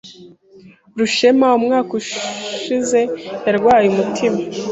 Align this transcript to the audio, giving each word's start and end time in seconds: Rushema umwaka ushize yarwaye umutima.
Rushema 0.99 1.47
umwaka 1.59 1.91
ushize 2.01 2.99
yarwaye 3.45 3.85
umutima. 3.93 4.39